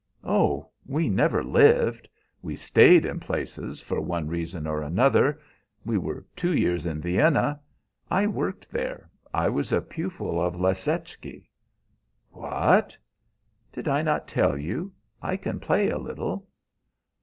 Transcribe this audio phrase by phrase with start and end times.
[0.23, 2.09] "Oh, we never lived.
[2.41, 5.39] We stayed in places for one reason or another.
[5.85, 7.59] We were two years in Vienna.
[8.09, 9.11] I worked there.
[9.31, 11.47] I was a pupil of Leschetizky."
[12.31, 12.97] "What!"
[13.71, 14.91] "Did I not tell you?
[15.21, 16.47] I can play a little."